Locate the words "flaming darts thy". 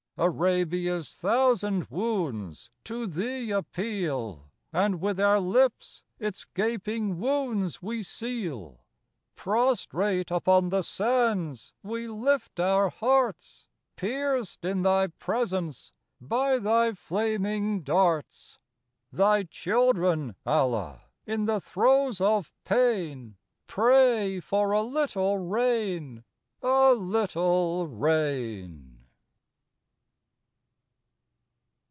16.93-19.41